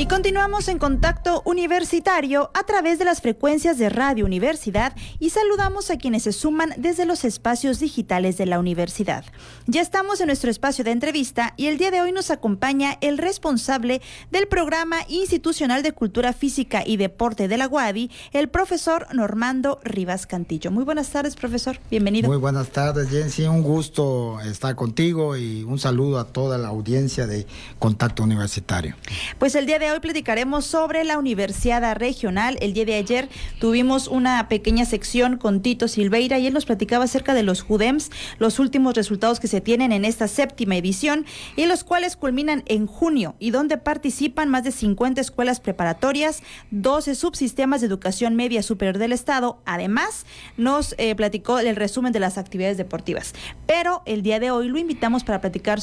[0.00, 5.90] Y continuamos en contacto universitario a través de las frecuencias de Radio Universidad y saludamos
[5.90, 9.26] a quienes se suman desde los espacios digitales de la universidad.
[9.66, 13.18] Ya estamos en nuestro espacio de entrevista y el día de hoy nos acompaña el
[13.18, 19.80] responsable del programa institucional de cultura física y deporte de la UADI, el profesor Normando
[19.84, 20.70] Rivas Cantillo.
[20.70, 21.78] Muy buenas tardes, profesor.
[21.90, 22.26] Bienvenido.
[22.26, 23.42] Muy buenas tardes, Jensi.
[23.42, 27.46] Un gusto estar contigo y un saludo a toda la audiencia de
[27.78, 28.96] Contacto Universitario.
[29.38, 32.56] Pues el día de hoy platicaremos sobre la Universidad Regional.
[32.60, 37.04] El día de ayer tuvimos una pequeña sección con Tito Silveira y él nos platicaba
[37.04, 41.26] acerca de los JUDEMS, los últimos resultados que se tienen en esta séptima edición
[41.56, 47.14] y los cuales culminan en junio y donde participan más de 50 escuelas preparatorias, 12
[47.14, 49.60] subsistemas de educación media superior del Estado.
[49.64, 50.24] Además,
[50.56, 53.34] nos eh, platicó el resumen de las actividades deportivas.
[53.66, 55.80] Pero el día de hoy lo invitamos para platicar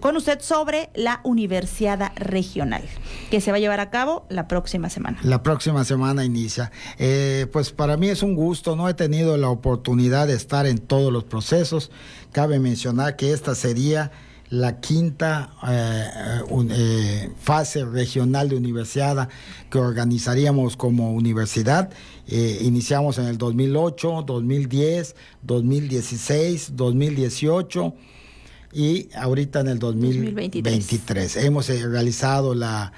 [0.00, 2.82] con usted sobre la Universidad Regional
[3.30, 5.18] que se va a llevar a cabo la próxima semana.
[5.22, 6.72] La próxima semana inicia.
[6.98, 10.78] Eh, pues para mí es un gusto, no he tenido la oportunidad de estar en
[10.78, 11.90] todos los procesos.
[12.32, 14.10] Cabe mencionar que esta sería
[14.50, 16.08] la quinta eh,
[16.70, 19.28] eh, fase regional de universidad
[19.70, 21.90] que organizaríamos como universidad.
[22.26, 27.94] iniciamos en el 2008, 2010, 2016, 2018
[28.72, 31.36] y ahorita en el 2023.
[31.36, 32.92] Hemos realizado la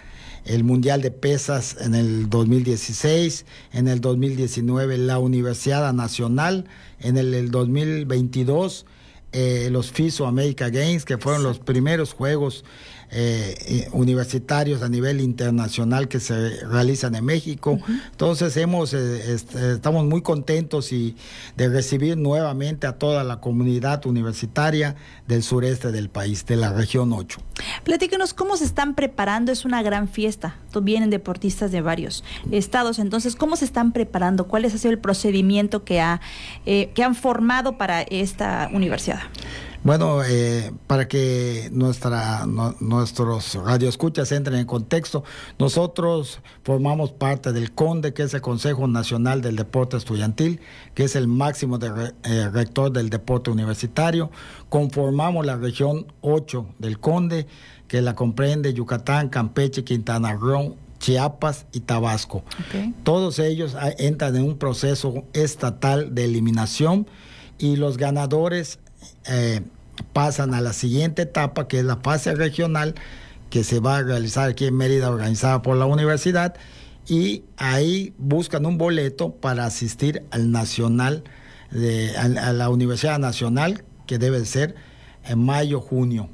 [0.44, 6.66] el Mundial de Pesas en el 2016, en el 2019 la Universidad Nacional,
[7.00, 8.86] en el, 2022
[9.32, 12.64] eh, los FISO America Games, que fueron los primeros juegos
[13.14, 17.78] eh, eh, universitarios a nivel internacional que se realizan en México.
[18.10, 21.14] Entonces hemos, eh, estamos muy contentos y
[21.58, 24.96] de recibir nuevamente a toda la comunidad universitaria
[25.28, 27.38] del sureste del país, de la región 8.
[27.84, 33.36] Platíquenos cómo se están preparando, es una gran fiesta, vienen deportistas de varios estados, entonces,
[33.36, 34.48] ¿cómo se están preparando?
[34.48, 36.22] ¿Cuál ha sido el procedimiento que, ha,
[36.64, 39.20] que han formado para esta universidad?
[39.84, 42.46] Bueno, eh, para que nuestra,
[42.78, 45.24] nuestros radioescuchas entren en contexto,
[45.58, 50.60] nosotros formamos parte del CONDE, que es el Consejo Nacional del Deporte Estudiantil,
[50.94, 54.30] que es el máximo de, eh, rector del deporte universitario.
[54.68, 57.48] Conformamos la región 8 del CONDE,
[57.88, 62.44] que la comprende Yucatán, Campeche, Quintana Roo, Chiapas y Tabasco.
[63.02, 67.08] Todos ellos ah, entran en un proceso estatal de eliminación
[67.58, 68.78] y los ganadores
[69.26, 69.60] eh,
[70.12, 72.94] pasan a la siguiente etapa, que es la fase regional,
[73.50, 76.54] que se va a realizar aquí en Mérida, organizada por la universidad,
[77.06, 81.24] y ahí buscan un boleto para asistir al nacional,
[81.70, 84.74] de, a, la Universidad Nacional, que debe ser
[85.24, 86.28] en mayo, junio.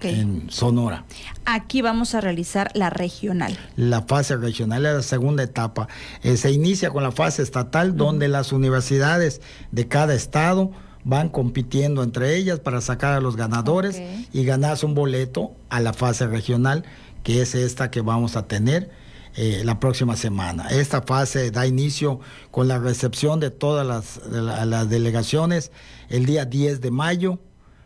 [0.00, 1.04] En Sonora.
[1.44, 3.56] Aquí vamos a realizar la regional.
[3.76, 5.86] La fase regional es la segunda etapa.
[6.24, 9.40] Eh, se inicia con la fase estatal, donde las universidades
[9.70, 10.72] de cada estado
[11.08, 15.94] van compitiendo entre ellas para sacar a los ganadores y ganarse un boleto a la
[15.94, 16.84] fase regional,
[17.22, 18.90] que es esta que vamos a tener
[19.34, 20.68] eh, la próxima semana.
[20.68, 22.20] Esta fase da inicio
[22.50, 25.72] con la recepción de todas las, las delegaciones
[26.10, 27.38] el día 10 de mayo.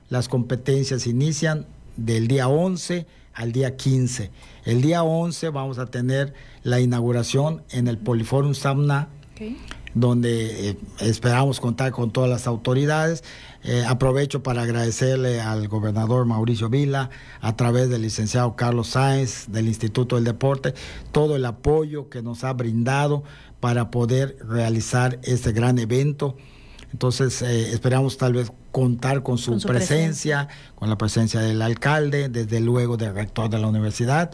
[0.08, 1.66] Las competencias inician
[1.96, 4.32] del día 11 al día 15.
[4.64, 6.34] El día 11 vamos a tener
[6.64, 9.10] la inauguración en el Poliforum Samna
[9.94, 13.22] donde eh, esperamos contar con todas las autoridades.
[13.64, 17.10] Eh, aprovecho para agradecerle al gobernador Mauricio Vila,
[17.40, 20.74] a través del licenciado Carlos Sáenz, del Instituto del Deporte,
[21.12, 23.22] todo el apoyo que nos ha brindado
[23.60, 26.36] para poder realizar este gran evento.
[26.92, 32.60] Entonces, eh, esperamos tal vez contar con su, presencia, con la presencia del alcalde, desde
[32.60, 34.32] luego del rector de la universidad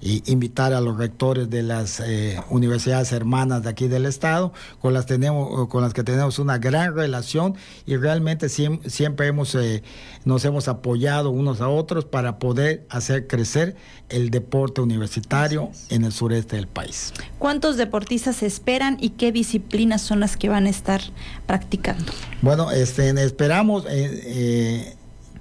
[0.00, 4.94] y invitar a los rectores de las eh, universidades hermanas de aquí del estado, con
[4.94, 7.54] las, tenemos, con las que tenemos una gran relación
[7.86, 9.82] y realmente siempre, hemos, eh,
[10.24, 13.76] nos hemos apoyado unos a otros para poder hacer crecer
[14.08, 17.12] el deporte universitario en el sureste del país.
[17.38, 21.00] ¿Cuántos deportistas esperan y qué disciplinas son las que van a estar
[21.46, 22.12] practicando?
[22.42, 23.84] Bueno, este, esperamos...
[23.88, 24.94] Eh,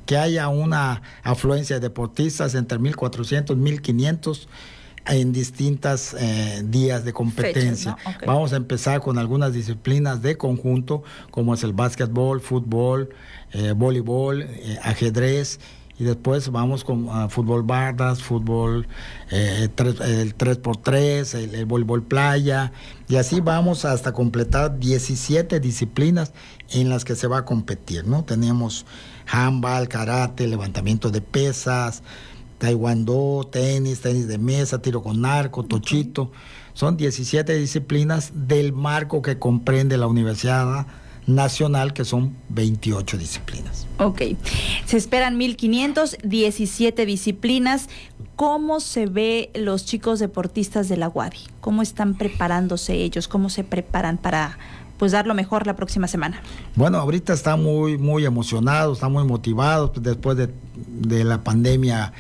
[0.08, 4.48] que haya una afluencia de deportistas entre 1.400 y 1.500
[5.10, 7.98] en distintas eh, días de competencia.
[8.26, 13.10] Vamos a empezar con algunas disciplinas de conjunto, como es el básquetbol, fútbol,
[13.52, 15.60] eh, voleibol, eh, ajedrez,
[16.00, 18.88] y después vamos con ah, fútbol bardas, fútbol
[19.30, 22.72] el 3x3, el, el, voleibol playa,
[23.08, 26.34] y así vamos hasta completar 17 disciplinas
[26.70, 28.24] en las que se va a competir, ¿no?
[28.24, 28.86] Tenemos
[29.28, 32.04] handball, karate, levantamiento de pesas,
[32.58, 36.32] taekwondo, tenis, tenis de mesa, tiro con arco, tochito.
[36.74, 40.86] Son 17 disciplinas del marco que comprende la Universidad
[41.28, 43.86] Nacional, que son 28 disciplinas.
[44.00, 44.22] Ok.
[44.86, 47.90] Se esperan 1.517 disciplinas.
[48.36, 51.40] ¿Cómo se ve los chicos deportistas de la UADI?
[51.62, 53.28] ¿Cómo están preparándose ellos?
[53.28, 54.58] ¿Cómo se preparan para
[54.98, 56.42] pues dar lo mejor la próxima semana?
[56.76, 62.14] Bueno, ahorita están muy, muy emocionados, están muy motivados después de, de la pandemia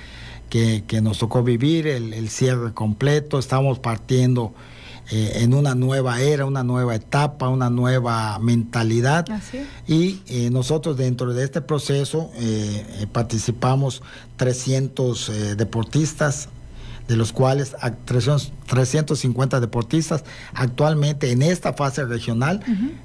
[0.50, 4.54] que, nos tocó vivir, el, cierre completo, estamos partiendo
[5.10, 9.26] eh, en una nueva era, una nueva etapa, una nueva mentalidad.
[9.88, 14.02] Y eh, nosotros dentro de este proceso eh, participamos
[14.36, 16.50] 300 deportistas,
[17.08, 17.74] de los cuales
[18.06, 20.26] 350 deportistas.
[20.54, 22.60] Actualmente en esta fase regional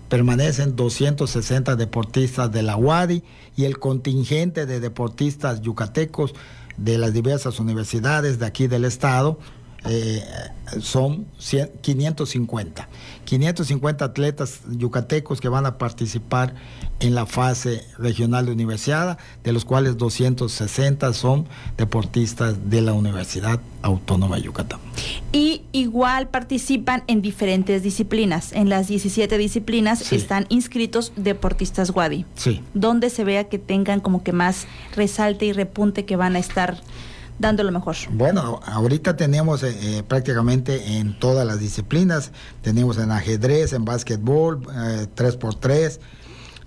[0.08, 3.22] permanecen 260 deportistas de la UADI
[3.54, 6.34] y el contingente de deportistas yucatecos
[6.76, 9.38] de las diversas universidades de aquí del estado
[9.84, 10.22] eh,
[10.80, 11.26] son
[11.80, 12.88] 550.
[13.24, 16.54] 550 atletas yucatecos que van a participar
[17.00, 23.60] en la fase regional de universidad, de los cuales 260 son deportistas de la Universidad
[23.82, 24.78] Autónoma de Yucatán.
[25.32, 28.52] Y igual participan en diferentes disciplinas.
[28.52, 32.24] En las 17 disciplinas están inscritos deportistas Wadi.
[32.36, 32.60] Sí.
[32.74, 36.80] Donde se vea que tengan como que más resalte y repunte que van a estar
[37.42, 37.96] dando lo mejor?
[38.10, 44.62] Bueno, ahorita tenemos eh, eh, prácticamente en todas las disciplinas, tenemos en ajedrez, en básquetbol,
[44.62, 46.00] 3x3, eh,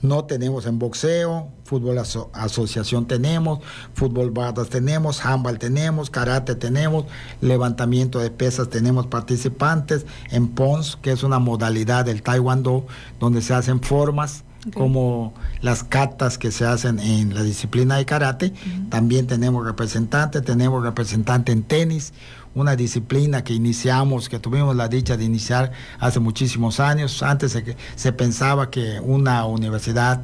[0.01, 1.97] no tenemos en boxeo, fútbol
[2.33, 3.59] asociación tenemos,
[3.95, 7.05] fútbol bardas tenemos, handball tenemos, karate tenemos,
[7.41, 12.85] levantamiento de pesas tenemos participantes, en PONS, que es una modalidad del taekwondo,
[13.19, 18.53] donde se hacen formas como las catas que se hacen en la disciplina de karate.
[18.89, 22.13] También tenemos representantes, tenemos representante en tenis,
[22.53, 27.21] una disciplina que iniciamos, que tuvimos la dicha de iniciar hace muchísimos años.
[27.21, 30.23] Antes se, se pensaba que una universidad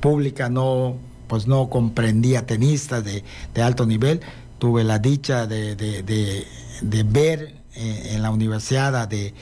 [0.00, 0.96] pública no,
[1.28, 3.24] pues no comprendía tenistas de,
[3.62, 4.20] alto nivel.
[4.58, 6.44] Tuve la dicha de,
[7.06, 9.32] ver eh, en la universidad de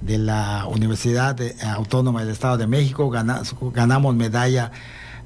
[0.00, 4.70] de la Universidad Autónoma del Estado de México, ganamos medalla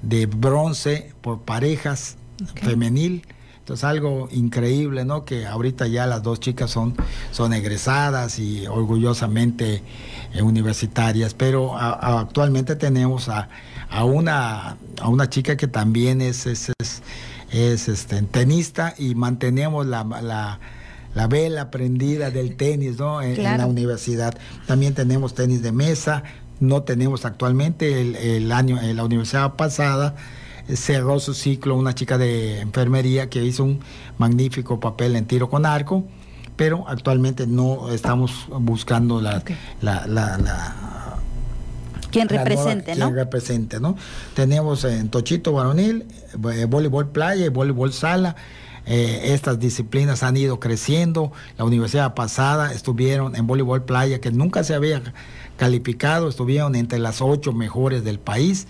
[0.03, 2.17] de bronce por parejas
[2.57, 3.27] femenil.
[3.61, 5.25] Entonces algo increíble, ¿no?
[5.25, 6.97] Que ahorita ya las dos chicas son,
[7.31, 9.85] son egresadas y orgullosamente
[10.35, 13.49] eh, universitarias, pero actualmente tenemos a,
[13.89, 16.73] a, una, a una chica que también es, es,
[17.53, 20.59] es, este, tenista y mantenemos la, la
[21.15, 23.23] la vela prendida del tenis, ¿no?
[23.23, 24.37] En, la universidad.
[24.67, 26.23] También tenemos tenis de mesa,
[26.61, 30.15] no tenemos actualmente el, año, en la universidad pasada
[30.69, 33.81] eh, cerró su ciclo una chica de enfermería que hizo un
[34.19, 36.05] magnífico papel en tiro con arco,
[36.57, 39.43] pero actualmente no estamos buscando la,
[39.81, 41.19] la, la,
[42.13, 43.07] quien represente, ¿no?
[43.07, 43.97] Quien represente, ¿no?
[44.35, 46.07] Tenemos en Tochito Varonil,
[46.55, 48.37] eh, voleibol playa y voleibol sala.
[48.87, 51.33] Eh, estas disciplinas han ido creciendo.
[51.59, 55.03] La universidad pasada estuvieron en voleibol playa, que nunca se había
[55.57, 58.67] calificado, estuvieron entre las ocho mejores del país.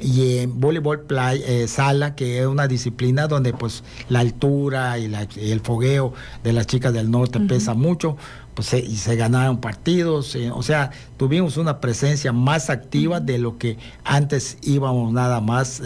[0.00, 5.04] Y en voleibol playa, eh, sala, que es una disciplina donde pues la altura y,
[5.36, 6.12] el fogueo
[6.42, 8.16] de las chicas del norte pesa mucho,
[8.54, 13.56] pues y se ganaron partidos, eh, o sea, tuvimos una presencia más activa de lo
[13.56, 15.80] que antes íbamos nada más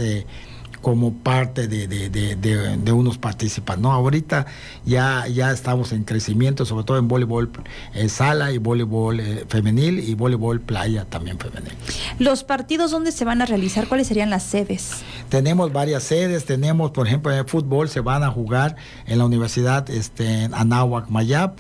[0.81, 3.83] como parte de, de, de, unos participantes.
[3.83, 3.93] ¿no?
[3.93, 4.47] Ahorita
[4.85, 7.51] ya, ya estamos en crecimiento, sobre todo en voleibol
[7.95, 11.73] eh, sala y voleibol eh, femenil y voleibol playa también femenil.
[12.19, 13.89] ¿Los partidos dónde se van a realizar?
[13.89, 15.03] ¿Cuáles serían las sedes?
[15.29, 19.25] Tenemos varias sedes, tenemos, por ejemplo, en el fútbol se van a jugar en la
[19.25, 21.59] Universidad este, en Anáhuac, Mayap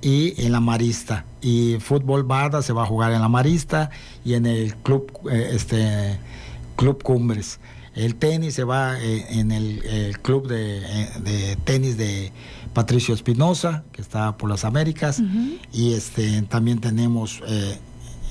[0.00, 1.24] y en la Marista.
[1.40, 3.90] Y fútbol Barda se va a jugar en la Marista
[4.24, 6.18] y en el club, eh, este,
[6.76, 7.60] club Cumbres.
[7.94, 12.32] El tenis se va eh, en el, club eh, de, tenis de
[12.72, 15.20] Patricio Espinosa, que está por las Américas,
[15.72, 17.78] y este también tenemos eh,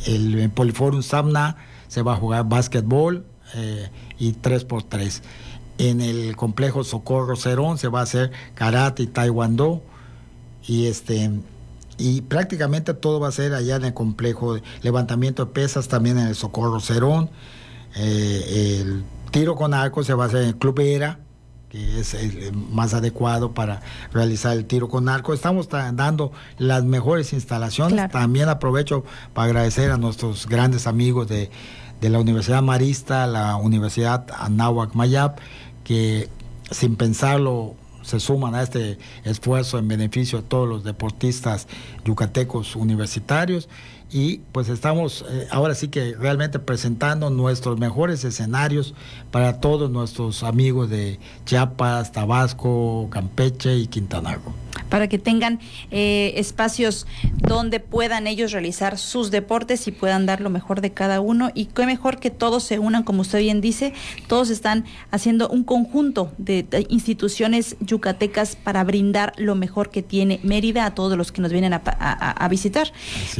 [0.05, 1.57] el, Poliforum Samna,
[1.89, 3.25] se va a jugar básquetbol
[4.17, 5.21] y 3x3.
[5.77, 9.83] En el complejo Socorro Cerón se va a hacer karate y taekwondo,
[10.65, 11.31] y este
[11.97, 14.57] y prácticamente todo va a ser allá en el complejo.
[14.83, 17.29] Levantamiento de pesas, también en el Socorro Cerón,
[17.95, 21.19] el tiro con arco se va a hacer en el Club Era,
[21.69, 23.81] que es el más adecuado para
[24.11, 25.33] realizar el tiro con arco.
[25.33, 28.11] Estamos dando las mejores instalaciones.
[28.11, 31.49] También aprovecho para agradecer a nuestros grandes amigos de,
[32.01, 35.39] la Universidad Marista, la Universidad Anáhuac Mayap,
[35.83, 36.29] que
[36.71, 41.67] sin pensarlo se suman a este esfuerzo en beneficio de todos los deportistas
[42.05, 43.69] yucatecos universitarios.
[44.11, 48.95] Y pues estamos eh, ahora sí que realmente presentando nuestros mejores escenarios
[49.31, 55.59] para todos nuestros amigos de Chiapas, Tabasco, Campeche y Quintana Roo para que tengan
[55.91, 61.21] eh, espacios donde puedan ellos realizar sus deportes y puedan dar lo mejor de cada
[61.21, 61.51] uno.
[61.53, 63.93] Y qué mejor que todos se unan, como usted bien dice,
[64.27, 70.85] todos están haciendo un conjunto de, instituciones yucatecas para brindar lo mejor que tiene Mérida
[70.85, 72.91] a todos los que nos vienen a, visitar.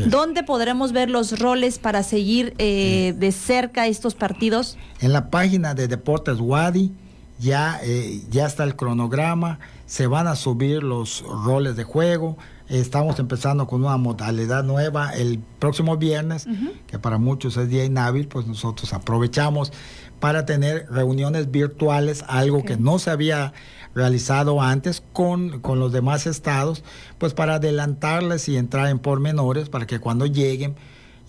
[0.08, 4.78] ¿Dónde podremos ver los roles para seguir eh, de cerca estos partidos?
[5.02, 6.92] En la página de Deportes Wadi
[7.40, 12.38] ya, eh, ya está el cronograma, se van a subir los roles de juego.
[12.68, 16.46] Estamos empezando con una modalidad nueva el próximo viernes,
[16.86, 19.74] que para muchos es día inhábil, pues nosotros aprovechamos
[20.20, 23.54] para tener reuniones virtuales, algo que no se había
[23.96, 26.84] realizado antes con, con los demás estados,
[27.18, 30.76] pues para adelantarles y entrar en pormenores para que cuando lleguen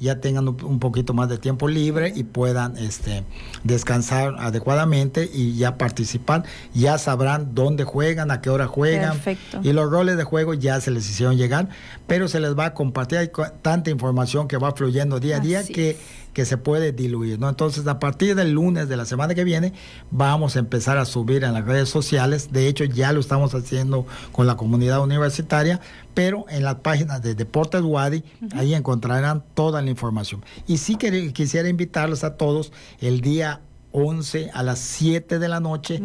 [0.01, 3.23] ya tengan un poquito más de tiempo libre y puedan este,
[3.65, 6.45] descansar adecuadamente y ya participar.
[6.73, 9.21] Ya sabrán dónde juegan, a qué hora juegan.
[9.63, 11.69] Y los roles de juego ya se les hicieron llegar,
[12.07, 13.19] pero se les va a compartir.
[13.19, 13.31] Hay
[13.61, 15.99] tanta información que va fluyendo día a día que
[16.33, 17.49] que se puede diluir, ¿no?
[17.49, 19.73] Entonces, a partir del lunes de la semana que viene,
[20.11, 22.53] vamos a empezar a subir en las redes sociales.
[22.53, 25.81] De hecho, ya lo estamos haciendo con la comunidad universitaria,
[26.15, 28.23] pero en las páginas de Deportes Wadi,
[28.55, 30.45] ahí encontrarán toda la información.
[30.67, 33.61] Y sí que, quisiera invitarlos a todos el día
[33.93, 36.01] 11 a las 7 de la noche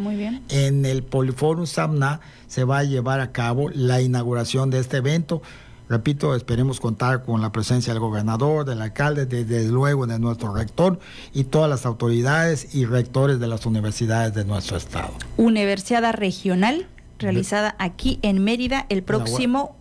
[0.49, 5.41] en el Poliforum Samna se va a llevar a cabo la inauguración de este evento.
[5.89, 10.99] Repito, esperemos contar con la presencia del gobernador, del alcalde, desde luego de nuestro rector
[11.33, 15.11] y todas las autoridades y rectores de las universidades de nuestro estado.
[15.37, 16.87] Universidad Regional,
[17.19, 19.75] realizada aquí en Mérida el próximo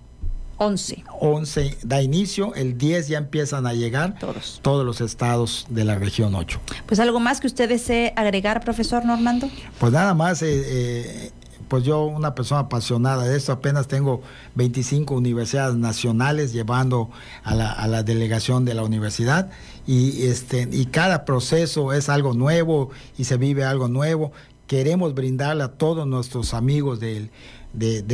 [0.58, 1.04] 11.
[1.20, 5.96] 11 da inicio, el 10 ya empiezan a llegar todos, todos los estados de la
[5.96, 6.61] región 8.
[6.87, 9.49] Pues algo más que usted desee agregar, profesor Normando.
[9.78, 11.30] Pues nada más, eh, eh,
[11.68, 14.23] pues yo una persona apasionada de esto, apenas tengo
[14.54, 17.11] 25 universidades nacionales llevando
[17.42, 19.50] a la, delegación de la universidad
[19.87, 24.33] y, este, y cada proceso es algo nuevo y se vive algo nuevo.
[24.66, 27.30] Queremos brindarle a todos nuestros amigos de,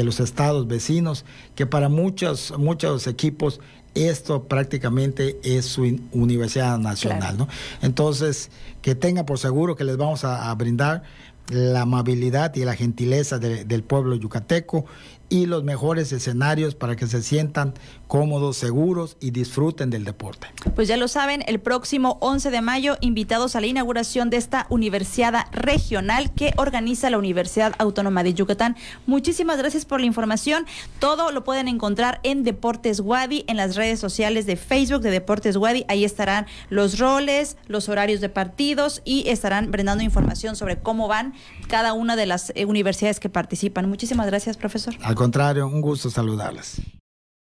[0.04, 3.60] los estados vecinos que para muchos, muchos equipos
[3.94, 7.48] esto prácticamente es su universidad nacional, ¿no?
[7.82, 8.50] Entonces,
[8.82, 11.02] que tengan por seguro que les vamos a brindar
[11.48, 14.86] la amabilidad y la gentileza del pueblo yucateco
[15.30, 17.72] y los mejores escenarios para que se sientan
[18.08, 20.48] cómodos, seguros y disfruten del deporte.
[20.74, 24.66] Pues ya lo saben, el próximo 11 de mayo invitados a la inauguración de esta
[24.68, 28.76] universidad regional que organiza la Universidad Autónoma de Yucatán.
[29.06, 30.66] Muchísimas gracias por la información.
[30.98, 35.56] Todo lo pueden encontrar en Deportes Wadi, en las redes sociales de Facebook de Deportes
[35.56, 35.84] Wadi.
[35.86, 41.34] Ahí estarán los roles, los horarios de partidos y estarán brindando información sobre cómo van
[41.68, 43.88] cada una de las eh, universidades que participan.
[43.88, 44.94] Muchísimas gracias, profesor.
[45.02, 46.80] Al contrario, un gusto saludarles.